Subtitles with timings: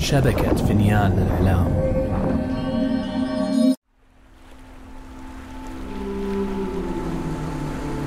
[0.00, 1.66] شبكة فنيان الإعلام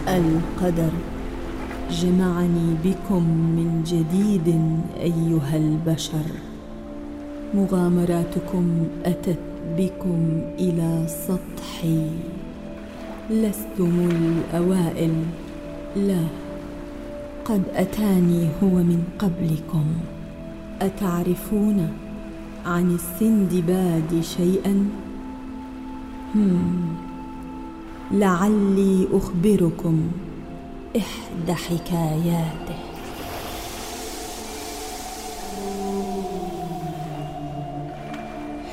[0.08, 0.90] القدر.
[1.92, 4.48] جمعني بكم من جديد
[5.00, 6.26] أيها البشر.
[7.54, 9.40] مغامراتكم أتت
[9.78, 12.08] بكم إلى سطحي.
[13.30, 15.14] لستم الأوائل.
[15.96, 16.24] لا
[17.46, 19.86] قد أتاني هو من قبلكم.
[20.82, 21.90] أتعرفون
[22.66, 24.90] عن السندباد شيئا؟
[26.36, 26.96] هم
[28.12, 30.02] لعلي أخبركم
[30.98, 32.76] إحدى حكاياته.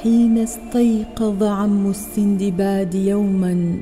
[0.02, 3.78] حين استيقظ عم السندباد يوما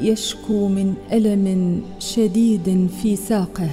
[0.00, 3.70] يشكو من ألم شديد في ساقه.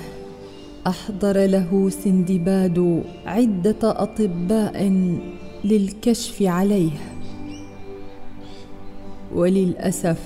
[0.87, 5.07] أحضر له سندباد عدة أطباء
[5.65, 6.91] للكشف عليه.
[9.35, 10.19] وللأسف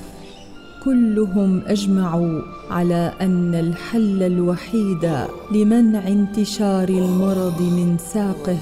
[0.85, 5.11] كلهم أجمعوا على أن الحل الوحيد
[5.51, 8.57] لمنع انتشار المرض من ساقه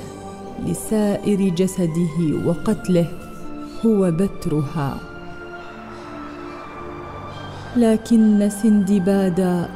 [0.67, 3.08] لسائر جسده وقتله
[3.86, 4.97] هو بترها.
[7.78, 9.67] لكن سندباد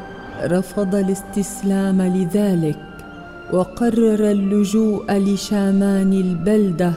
[0.44, 2.80] رفض الاستسلام لذلك
[3.54, 6.94] وقرر اللجوء لشامان البلدة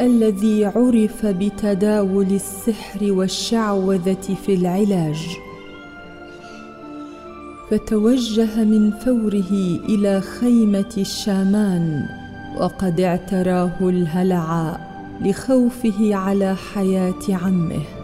[0.00, 5.26] الذي عرف بتداول السحر والشعوذة في العلاج.
[7.70, 9.52] فتوجه من فوره
[9.88, 12.06] إلى خيمة الشامان
[12.56, 14.78] وقد اعتراه الهلع
[15.20, 17.95] لخوفه على حياة عمه.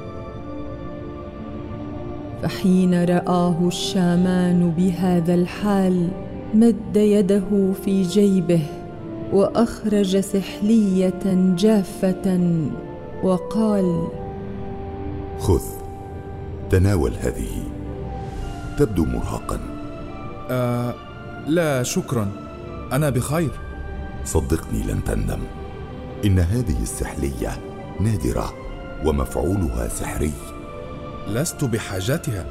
[2.43, 6.09] فحين رآه الشامان بهذا الحال
[6.55, 8.63] مد يده في جيبه
[9.33, 12.51] وأخرج سحلية جافة
[13.23, 14.09] وقال
[15.39, 15.63] خذ
[16.71, 17.63] تناول هذه.
[18.79, 19.61] تبدو مرهقا.
[20.51, 20.95] آه
[21.47, 22.29] لا شكرا.
[22.93, 23.51] أنا بخير.
[24.25, 25.41] صدقني لن تندم.
[26.25, 27.51] إن هذه السحلية
[28.01, 28.53] نادرة
[29.05, 30.33] ومفعولها سحري.
[31.29, 32.45] لست بحاجتها.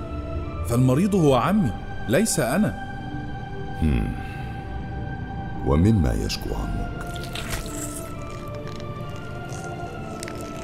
[0.69, 1.71] فالمريض هو عمي
[2.09, 2.73] ليس أنا.
[5.67, 6.91] ومما يشكو عمك؟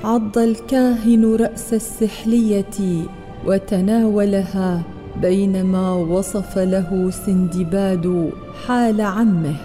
[0.03, 3.05] عض الكاهن رأس السحلية
[3.45, 4.81] وتناولها
[5.21, 8.31] بينما وصف له سندباد
[8.67, 9.55] حال عمه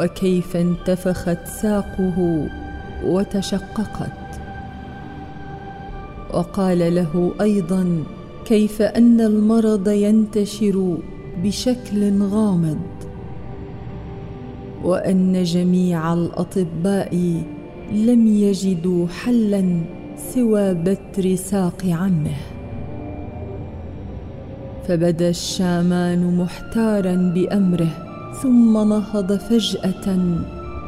[0.00, 2.48] وكيف انتفخت ساقه
[3.04, 4.19] وتشققت.
[6.34, 8.04] وقال له أيضا
[8.44, 10.96] كيف أن المرض ينتشر
[11.42, 12.78] بشكل غامض
[14.84, 17.42] وأن جميع الأطباء
[17.92, 19.80] لم يجدوا حلا
[20.34, 22.36] سوى بتر ساق عمه.
[24.88, 27.92] فبدأ الشامان محتارا بأمره
[28.42, 30.06] ثم نهض فجأة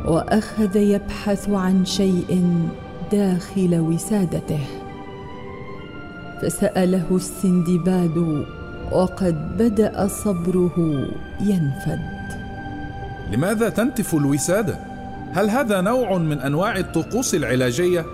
[0.09, 2.45] وأخذ يبحث عن شيء
[3.13, 4.82] داخل وسادته.
[6.43, 8.45] فسأله السندباد
[8.93, 11.07] وقد بدأ صبره
[11.41, 12.01] ينفد
[13.33, 14.79] لماذا تنتف الوسادة؟
[15.33, 18.07] هل هذا نوع من أنواع الطقوس العلاجية؟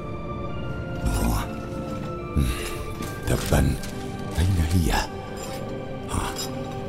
[3.26, 3.58] تبا
[4.38, 4.92] أين هي؟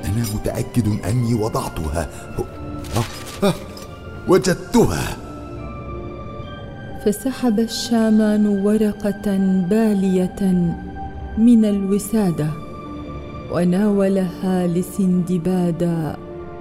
[0.06, 2.10] أنا متأكد أني وضعتها
[4.28, 5.18] وجدتها
[7.06, 9.38] فسحب الشامان ورقة
[9.70, 10.70] بالية
[11.40, 12.50] من الوسادة.
[13.52, 16.16] وناولها لسندباد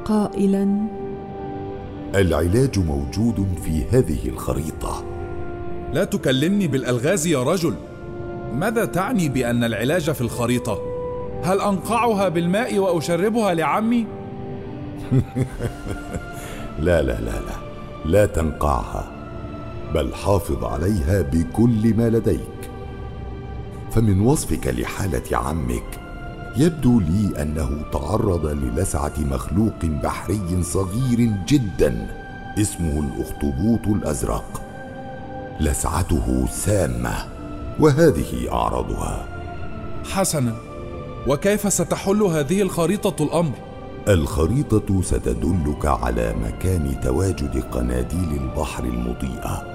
[0.04, 0.88] قائلا
[2.14, 5.04] العلاج موجود في هذه الخريطة.
[5.92, 7.74] لا تكلمني بالألغاز يا رجل.
[8.52, 10.78] ماذا تعني بأن العلاج في الخريطة؟
[11.42, 14.06] هل أنقعها بالماء وأشربها لعمي؟
[16.86, 17.56] لا لا لا لا
[18.04, 19.10] لا تنقعها
[19.94, 22.57] بل حافظ عليها بكل ما لديك.
[23.90, 26.00] فمن وصفك لحالة عمك.
[26.56, 32.06] يبدو لي أنه تعرض للسعة مخلوق بحري صغير جدا
[32.58, 34.62] اسمه الأخطبوط الأزرق.
[35.60, 37.14] لسعته سامة
[37.80, 39.28] وهذه أعراضها.
[40.04, 40.54] حسنا.
[41.26, 43.52] وكيف ستحل هذه الخريطة الأمر؟
[44.08, 49.66] الخريطة ستدلك على مكان تواجد قناديل البحر المضيئة.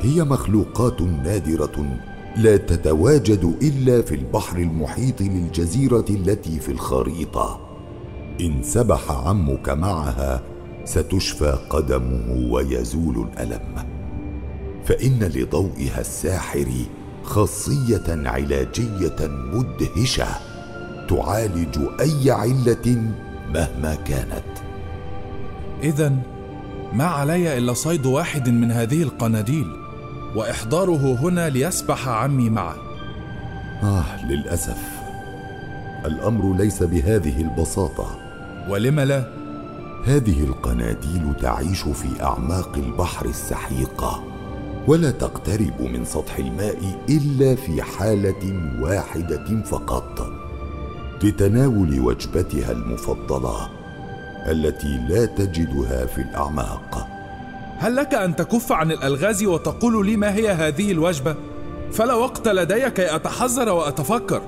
[0.00, 1.86] هي مخلوقات نادرة
[2.38, 7.60] لا تتواجد إلا في البحر المحيط للجزيرة التي في الخريطة.
[8.40, 10.42] إن سبح عمك معها
[10.84, 13.86] ستشفى قدمه ويزول الألم.
[14.84, 16.68] فإن لضوئها الساحر
[17.22, 20.28] خاصية علاجية مدهشة
[21.08, 23.12] تعالج أي علة
[23.54, 24.58] مهما كانت.
[25.82, 26.12] اذا
[26.92, 29.77] ما علي إلا صيد واحد من هذه القناديل؟
[30.36, 32.76] وإحضاره هنا ليسبح عمي معه.
[33.82, 34.78] آه للأسف.
[36.06, 38.18] الأمر ليس بهذه البساطة.
[38.68, 39.24] ولم لا؟
[40.04, 44.24] هذه القناديل تعيش في أعماق البحر السحيقه
[44.86, 46.78] ولا تقترب من سطح الماء
[47.08, 50.32] إلا في حالة واحدة فقط
[51.22, 53.68] لتناول وجبتها المفضلة
[54.46, 57.07] التي لا تجدها في الأعماق.
[57.78, 61.34] هل لك أن تكف عن الألغاز وتقول لي ما هي هذه الوجبة؟
[61.92, 64.42] فلا وقت لدي كي أتحذر وأتفكر.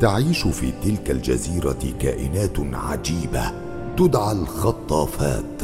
[0.00, 3.52] تعيش في تلك الجزيرة كائنات عجيبة
[3.96, 5.62] تدعى الخطافات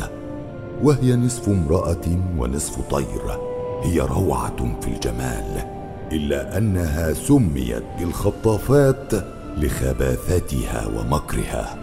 [0.82, 3.38] وهي نصف امرأة ونصف طير
[3.82, 5.64] هي روعة في الجمال
[6.12, 9.12] إلا أنها سميت بالخطافات
[9.56, 11.76] لخباثتها ومكرها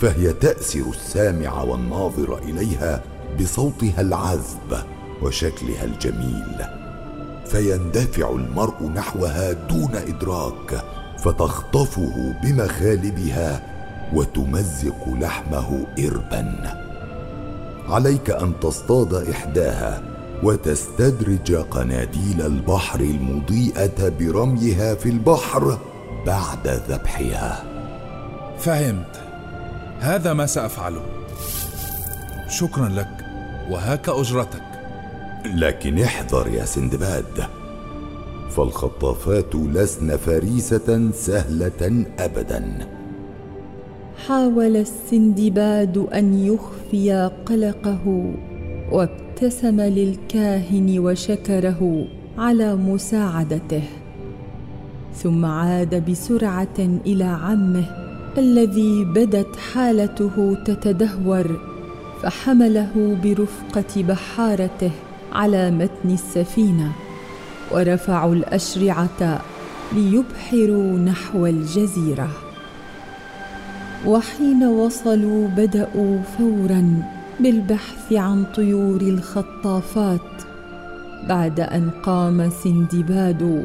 [0.00, 3.02] فهي تأسر السامع والناظر إليها
[3.40, 4.84] بصوتها العذب
[5.22, 6.64] وشكلها الجميل
[7.46, 10.84] فيندفع المرء نحوها دون إدراك
[11.18, 13.62] فتخطفه بمخالبها
[14.12, 16.74] وتمزق لحمه اربا.
[17.88, 20.02] عليك أن تصطاد إحداها
[20.42, 25.78] وتستدرج قناديل البحر المضيئة برميها في البحر
[26.26, 27.64] بعد ذبحها.
[28.58, 29.20] فهمت.
[30.00, 31.02] هذا ما سأفعله.
[32.48, 33.23] شكرا لك.
[33.70, 34.62] وهاك أجرتك.
[35.54, 37.44] لكن احذر يا سندباد.
[38.50, 42.88] فالخطافات لسن فريسة سهلة ابدا.
[44.26, 48.34] حاول السندباد أن يخفي قلقه
[48.92, 52.06] وابتسم للكاهن وشكره
[52.38, 53.82] على مساعدته.
[55.14, 57.84] ثم عاد بسرعة إلى عمه
[58.38, 61.73] الذي بدت حالته تتدهور.
[62.22, 64.90] فحمله برفقة بحارته
[65.32, 66.92] على متن السفينة
[67.72, 69.42] ورفعوا الأشرعة
[69.92, 72.28] ليبحروا نحو الجزيرة.
[74.06, 77.02] وحين وصلوا بدأوا فورا
[77.40, 80.30] بالبحث عن طيور الخطافات
[81.28, 83.64] بعد أن قام سندباد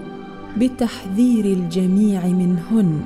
[0.57, 3.01] بتحذير الجميع منهن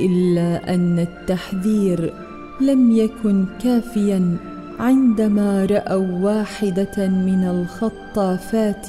[0.00, 2.12] إلا أن التحذير
[2.60, 4.36] لم يكن كافيا.
[4.80, 8.86] عندما رأوا واحدة من الخطافات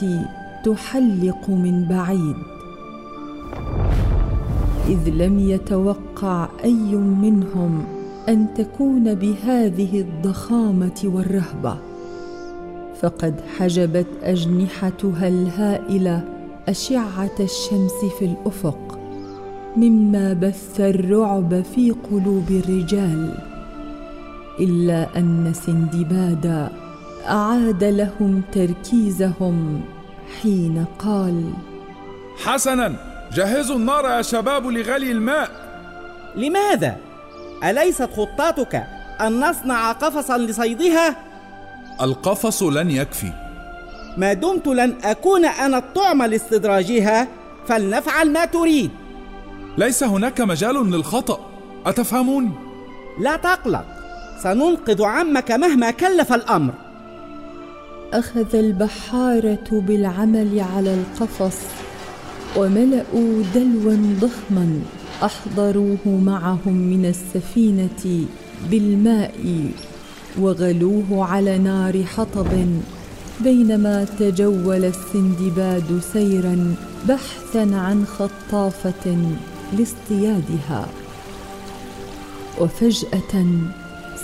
[0.64, 2.36] تحلق من بعيد.
[4.88, 7.84] إذ لم يتوقع أي منهم
[8.30, 11.78] أن تكون بهذه الضخامة والرهبة.
[13.02, 16.24] فقد حجبت أجنحتها الهائلة
[16.68, 19.00] أشعة الشمس في الأفق
[19.78, 23.51] مما بث الرعب في قلوب الرجال.
[24.60, 26.70] إلا أن سندباد
[27.28, 29.82] أعاد لهم تركيزهم
[30.42, 31.54] حين قال
[32.44, 32.96] حسنا
[33.34, 35.50] جهزوا النار يا شباب لغلي الماء.
[36.36, 36.98] لماذا؟
[37.64, 38.84] اليست خطتك
[39.22, 41.16] أن نصنع قفصا لصيدها؟
[42.02, 43.32] القفص لن يكفي.
[44.18, 47.28] ما دمت لن أكون أنا الطعم لاستدراجها
[47.68, 48.92] فلنفعل ما تريد.
[49.78, 51.40] ليس هناك مجال للخطأ.
[51.86, 52.52] اتفهموني
[53.20, 54.01] لا تقلق.
[54.44, 56.74] سننقذ عمك مهما كلف الأمر.
[58.14, 61.58] أخذ البحارة بالعمل على القفص
[62.58, 64.82] وملأوا دلوا ضخما
[65.24, 68.26] أحضروه معهم من السفينة
[68.72, 69.72] بالماء
[70.40, 72.48] وغلوه على نار حطب
[73.42, 76.76] بينما تجول السندباد سيرا
[77.08, 79.18] بحثا عن خطافة
[79.74, 80.88] لاصطيادها
[82.60, 83.46] وفجأة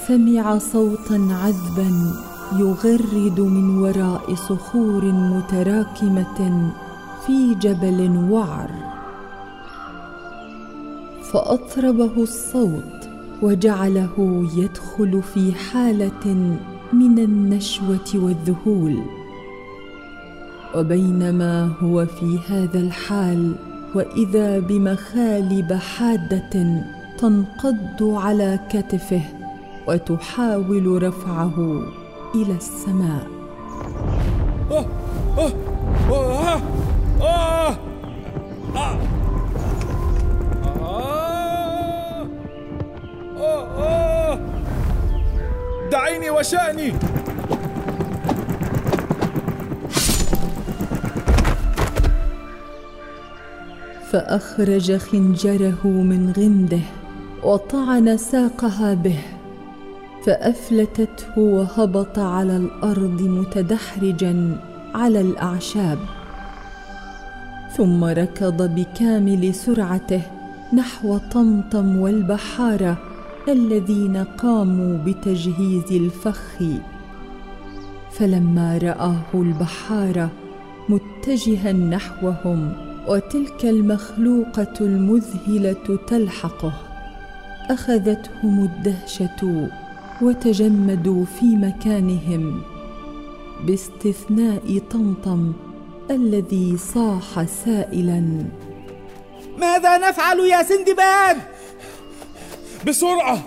[0.07, 2.11] سمع صوتا عذبا
[2.59, 6.71] يغرد من وراء صخور متراكمة
[7.25, 8.69] في جبل وعر.
[11.31, 13.09] فأطربه الصوت
[13.41, 16.57] وجعله يدخل في حالة
[16.93, 18.99] من النشوة والذهول.
[20.75, 23.55] وبينما هو في هذا الحال
[23.95, 26.83] وإذا بمخالب حادة
[27.17, 29.36] تنقض على كتفه
[29.87, 31.81] وتحاول رفعه
[32.35, 33.27] إلى السماء.
[45.91, 46.91] دعيني وشأني.
[54.11, 56.85] فأخرج خنجره من غنده
[57.43, 59.36] وطعن ساقها به.
[60.27, 64.57] فأفلتته وهبط على الأرض متدحرجا
[64.95, 65.99] على الأعشاب.
[67.77, 70.21] ثم ركض بكامل سرعته
[70.73, 72.97] نحو طمطم والبحاره
[73.47, 76.63] الذين قاموا بتجهيز الفخ.
[78.11, 80.29] فلما رآه البحاره
[80.89, 82.73] متجها نحوهم
[83.07, 86.73] وتلك المخلوقة المذهلة تلحقه
[87.69, 89.69] أخذتهم الدهشة
[90.21, 92.61] وتجمدوا في مكانهم
[93.63, 95.53] باستثناء طمطم
[96.11, 98.45] الذي صاح سائلا.
[99.57, 101.37] ماذا نفعل يا سندباد
[102.87, 103.43] بسرعة!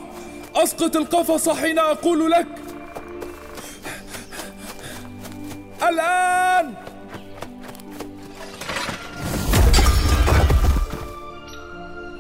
[0.57, 2.47] أسقط القفص حين أقول لك.
[5.89, 6.75] الآن!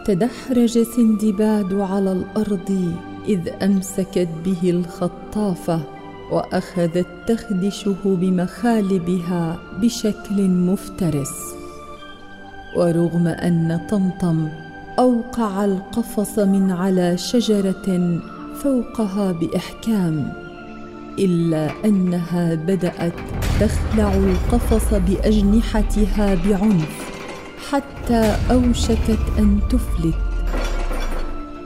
[0.06, 2.94] تدحرج سندباد على الأرض.
[3.30, 5.80] إذ أمسكت به الخطافه
[6.32, 11.34] وأخذت تخدشه بمخالبها بشكل مفترس.
[12.76, 14.48] ورغم أن طمطم
[14.98, 18.18] أوقع القفص من على شجرة
[18.62, 20.32] فوقها بإحكام
[21.18, 23.14] إلا أنها بدأت
[23.60, 27.10] تخلع القفص بأجنحتها بعنف
[27.70, 30.29] حتى أوشكت أن تفلت.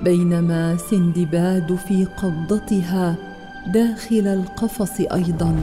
[0.05, 3.15] بينما سندباد في قبضتها
[3.67, 5.57] داخل القفص أيضا.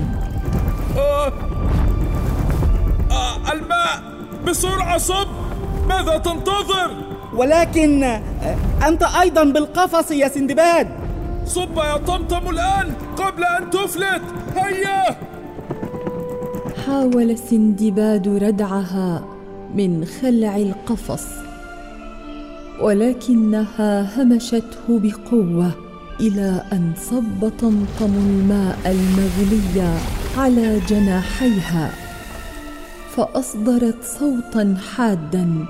[0.97, 1.27] آه.
[3.11, 3.51] آه.
[3.53, 4.03] الماء
[4.47, 5.27] بسرعة صب!
[5.89, 6.91] ماذا تنتظر؟
[7.35, 8.21] ولكن آه،
[8.87, 10.87] أنت أيضا بالقفص يا سندباد.
[11.45, 14.21] صب يا طمطم الآن قبل أن تفلت!
[14.55, 15.15] هيا!
[16.87, 19.23] حاول سندباد ردعها
[19.75, 21.25] من خلع القفص.
[22.81, 25.71] ولكنها همشته بقوة
[26.19, 29.97] إلى أن صب طمطم الماء المغلي
[30.37, 31.91] على جناحيها
[33.09, 35.65] فأصدرت صوتا حادا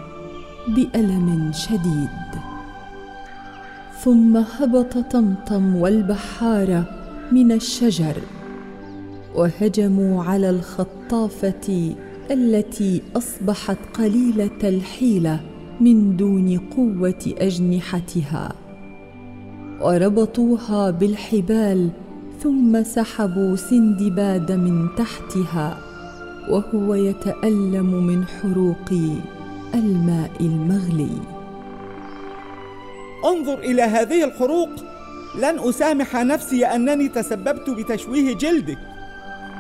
[0.67, 2.09] بألم شديد.
[4.03, 6.83] ثم هبط طمطم والبحاره
[7.31, 8.15] من الشجر
[9.35, 11.95] وهجموا على الخطافة
[12.31, 15.50] التي أصبحت قليلة الحيلة.
[15.81, 18.53] من دون قوة أجنحتها.
[19.81, 21.89] وربطوها بالحبال
[22.43, 25.77] ثم سحبوا سندباد من تحتها
[26.49, 28.89] وهو يتألم من حروق
[29.75, 31.17] الماء المغلي.
[33.25, 34.69] انظر إلى هذه الحروق.
[35.41, 38.77] لن أسامح نفسي أنني تسببت بتشويه جلدك.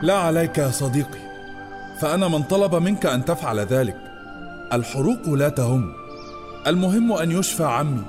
[0.01, 1.19] لا عليك يا صديقي
[2.01, 3.97] فأنا من طلب منك أن تفعل ذلك.
[4.73, 6.00] الحروق لا تهم.
[6.67, 8.03] المهم أن يشفى عمي.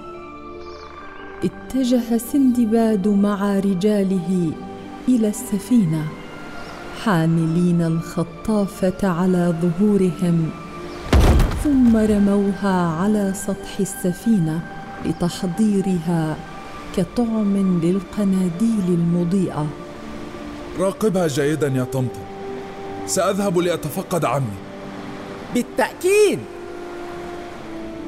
[1.45, 4.53] اتجه سندباد مع رجاله
[5.09, 6.07] إلى السفينة
[7.05, 10.51] حاملين الخطافة على ظهورهم.
[11.65, 14.61] ثم رموها على سطح السفينة
[15.07, 16.37] لتحضيرها
[16.97, 19.67] كطعم للقناديل المضيئة.
[20.79, 22.23] راقبها جيدا يا طمطم
[23.07, 24.59] سأذهب لأتفقد عمي.
[25.55, 26.39] بالتأكيد!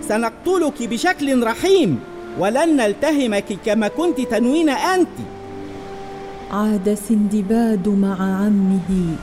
[0.09, 2.01] سنقتلك بشكل رحيم
[2.39, 5.17] ولن نلتهمك كما كنت تنوين أنت.
[6.51, 9.17] عاد سندباد مع عمه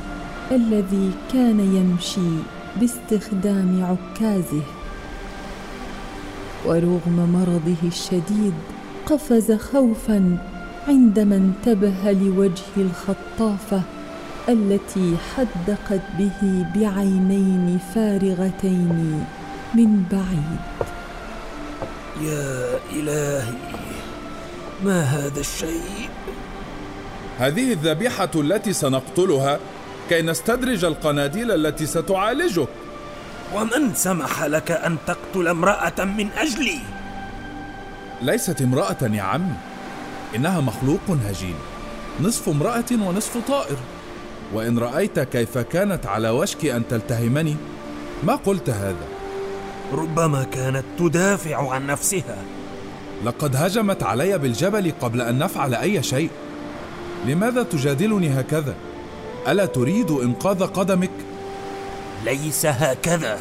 [0.51, 2.31] الذي كان يمشي
[2.79, 4.63] باستخدام عكازه.
[6.65, 8.53] ورغم مرضه الشديد
[9.05, 10.37] قفز خوفا
[10.87, 13.81] عندما انتبه لوجه الخطافة
[14.49, 19.25] التي حدقت به بعينين فارغتين.
[19.73, 20.59] من بعيد.
[22.21, 23.53] يا إلهي
[24.83, 26.09] ما هذا الشيء؟
[27.39, 29.59] هذه الذبيحة التي سنقتلها
[30.09, 32.67] كي نستدرج القناديل التي ستعالجك.
[33.55, 36.79] ومن سمح لك أن تقتل امرأة من أجلي؟
[38.21, 39.55] ليست امرأة يا عمي
[40.35, 41.55] إنها مخلوق هجين
[42.21, 43.77] نصف امرأة ونصف طائر.
[44.53, 47.55] وإن رأيت كيف كانت على وشك أن تلتهمني
[48.23, 49.20] ما قلت هذا؟
[49.93, 52.37] ربما كانت تدافع عن نفسها
[53.25, 56.29] لقد هجمت علي بالجبل قبل أن نفعل أي شيء
[57.27, 58.75] لماذا تجادلني هكذا؟
[59.47, 61.11] ألا تريد إنقاذ قدمك؟
[62.25, 63.39] ليس هكذا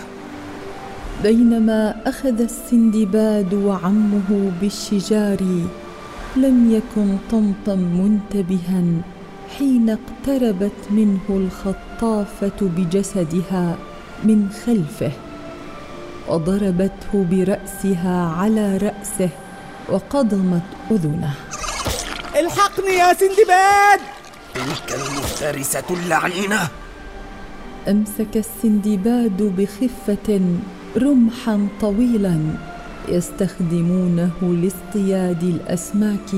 [1.23, 5.41] بينما أخذ السندباد وعمه بالشجار
[6.37, 8.85] لم يكن طمطم منتبها
[9.59, 13.77] حين اقتربت منه الخطافة بجسدها
[14.25, 15.13] من خلفه
[16.31, 19.31] وضربته برأسها على رأسه
[19.89, 21.35] وقضمت أذنه.
[22.41, 24.01] الحقني يا سندباد!
[24.55, 26.69] تلك المفترسة اللعينة
[27.89, 30.41] أمسك السندباد بخفة
[30.97, 32.39] رمحا طويلا
[33.09, 36.31] يستخدمونه لاصطياد الأسماك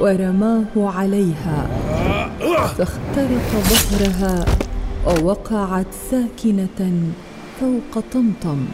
[0.00, 1.68] ورماه عليها.
[2.78, 4.44] فاخترق ظهرها
[5.06, 6.80] ووقعت ساكنة
[7.60, 8.66] فوق طمطم.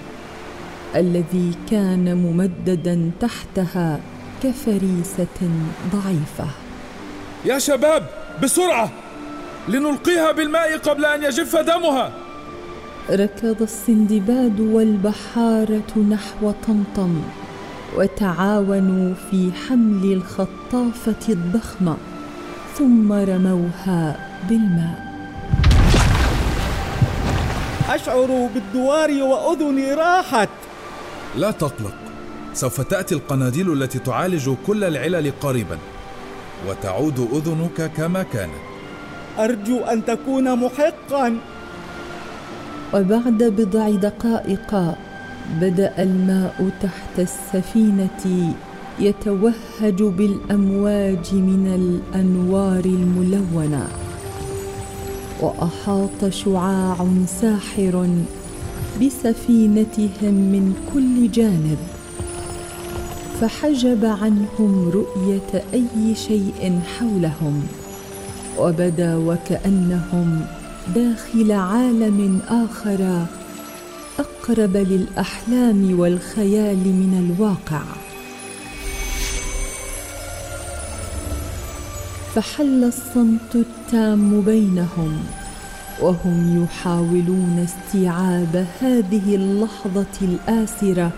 [0.97, 4.01] الذي كان ممددا تحتها
[4.43, 5.51] كفريسة
[5.93, 6.47] ضعيفة.
[7.45, 8.07] يا شباب
[8.43, 8.91] بسرعة!
[9.69, 12.13] لنلقيها بالماء قبل أن يجف دمها!
[13.11, 17.21] ركض السندباد والبحاره نحو طمطم
[17.97, 21.97] وتعاونوا في حمل الخطافة الضخمة
[22.79, 24.17] ثم رموها
[24.49, 25.07] بالماء.
[27.89, 30.49] أشعر بالدوار وأذني راحت!
[31.37, 31.95] لا تقلق
[32.55, 35.79] سوف تأتي القناديل التي تعالج كل العلل قريبا
[36.69, 38.63] وتعود أذنك كما كانت.
[39.39, 41.39] أرجو أن تكون محقا.
[42.95, 44.95] وبعد بضع دقائق
[45.61, 48.55] بدأ الماء تحت السفينة
[48.99, 53.89] يتوهج بالأمواج من الأنوار الملونة
[55.41, 58.07] وأحاط شعاع ساحر
[59.03, 61.79] بسفينتهم من كل جانب
[63.41, 67.67] فحجب عنهم رؤية أي شيء حولهم
[68.59, 70.41] وبدا وكأنهم
[70.95, 73.27] داخل عالم آخر
[74.19, 77.83] أقرب للأحلام والخيال من الواقع.
[82.35, 85.19] فحل الصمت التام بينهم
[86.01, 91.11] وهم يحاولون استيعاب هذه اللحظة الآسرة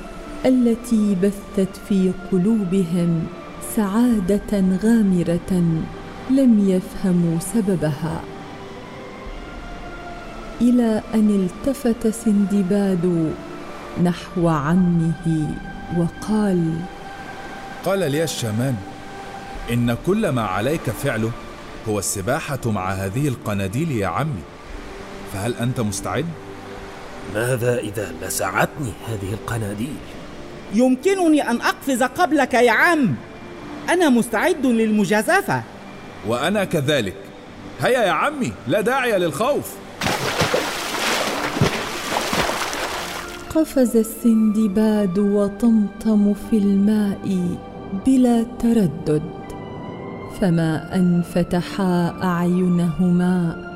[0.47, 3.25] التي بثت في قلوبهم
[3.77, 5.63] سعادة غامرة
[6.31, 8.21] لم يفهموا سببها.
[10.61, 13.33] إلى أن التفت سندباد
[14.05, 15.55] نحو عمه
[15.97, 16.75] وقال
[17.85, 18.75] قال لي الشامان
[19.73, 21.31] إن كل ما عليك فعله
[21.89, 24.58] هو السباحة مع هذه القناديل يا عمي.
[25.33, 26.27] فهل أنت مستعد؟
[27.35, 29.97] ماذا إذا لسعتني هذه القناديل؟
[30.75, 33.15] يمكنني أن أقفز قبلك يا عم
[33.89, 35.63] أنا مستعد للمجازفة
[36.27, 37.17] وأنا كذلك
[37.81, 39.75] هيا يا عمي لا داعي للخوف
[43.55, 47.57] قفز السندباد وطمطم في الماء
[48.07, 49.23] بلا تردد
[50.41, 53.68] فما أن فتحا أعينهما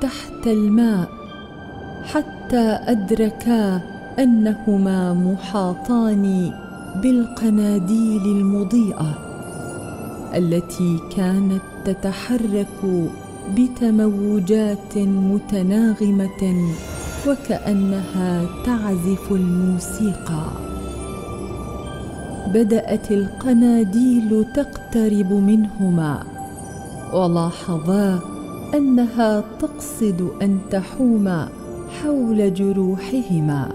[0.00, 1.08] تحت الماء
[2.04, 3.80] حتى أدركا
[4.18, 6.52] أنهما محاطان
[7.02, 9.14] بالقناديل المضيئة
[10.34, 13.10] التي كانت تتحرك
[13.56, 16.74] بتموجات متناغمة
[17.28, 20.44] وكأنها تعزف الموسيقى.
[22.54, 26.22] بدأت القناديل تقترب منهما
[27.12, 28.20] ولاحظا
[28.74, 31.46] أنها تقصد أن تحوم
[32.02, 33.68] حول جروحهما.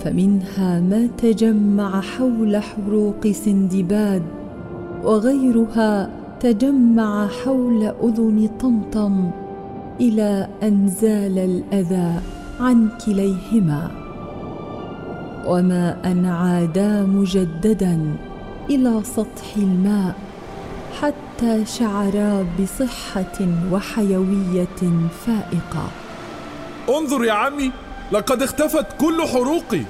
[0.00, 4.22] فمنها ما تجمع حول حروق سندباد
[5.04, 9.30] وغيرها تجمع حول أذن طمطم
[10.00, 12.12] إلى أن زال الأذى
[12.60, 13.90] عن كليهما.
[15.46, 18.16] وما ان عادا مجددا
[18.70, 20.14] إلى سطح الماء
[21.00, 21.23] حتى
[21.78, 23.38] شعرا بصحة
[23.70, 25.90] وحيوية فائقة.
[26.88, 27.72] انظر يا عمي
[28.12, 29.82] لقد اختفت كل حروقي.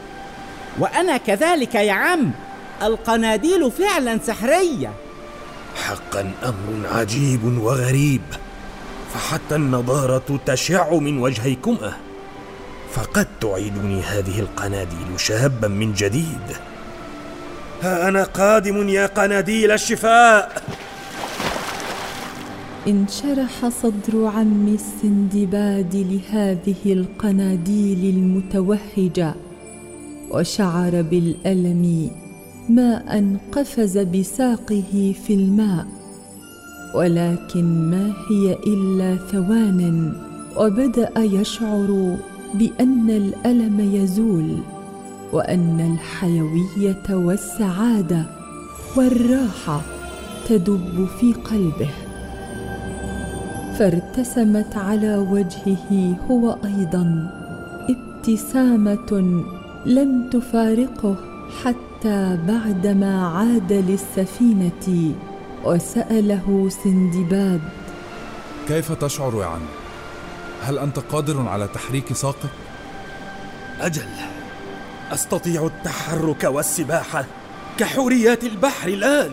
[0.78, 2.30] وأنا كذلك يا عم.
[2.83, 4.92] القناديل فعلا سحرية.
[5.87, 8.22] حقا أمر عجيب وغريب
[9.14, 11.92] فحتى النضارة تشع من وجهيكما.
[12.92, 16.57] فقد تعيدني هذه القناديل شابا من جديد.
[17.83, 20.62] ها أنا قادم يا قناديل الشفاء.
[22.87, 29.35] انشرح صدر عم السندباد لهذه القناديل المتوهجة
[30.31, 32.11] وشعر بالألم
[32.68, 35.87] ما ان قفز بساقه في الماء
[36.94, 40.12] ولكن ما هي إلا ثوان
[40.57, 42.16] وبدأ يشعر
[42.55, 44.59] بأن الألم يزول
[45.33, 48.27] وأن الحيوية والسعادة
[48.97, 49.81] والراحة
[50.49, 52.03] تدب في قلبه.
[53.78, 57.30] فارتسمت على وجهه هو أيضا.
[57.90, 59.42] ابتسامة
[59.87, 61.16] لم تفارقه
[61.64, 65.14] حتى بعدما عاد للسفينة
[65.64, 67.60] وسأله سندباد.
[68.68, 69.62] كيف تشعر يا عم
[70.62, 72.50] هل أنت قادر على تحريك ساقك؟
[73.80, 74.08] أجل.
[75.12, 77.24] أستطيع التحرك والسباحة
[77.78, 79.30] كحوريات البحر الآن.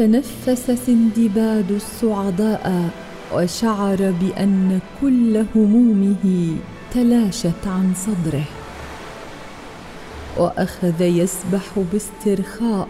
[0.00, 2.90] تنفس سندباد الصعداء
[3.34, 6.56] وشعر بأن كل همومه
[6.94, 8.44] تلاشت عن صدره.
[10.38, 12.88] وأخذ يسبح باسترخاء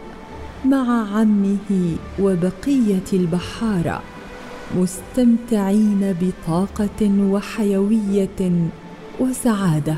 [0.65, 4.03] مع عمه وبقية البحاره
[4.77, 8.71] مستمتعين بطاقة وحيوية
[9.21, 9.97] وسعادة.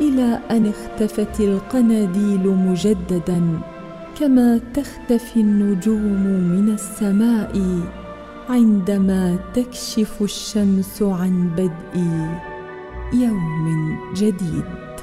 [0.00, 3.60] إلى أن اختفت القناديل مجددا
[4.18, 7.80] كما تختفي النجوم من السماء
[8.48, 12.02] عندما تكشف الشمس عن بدء
[13.12, 14.93] يوم جديد.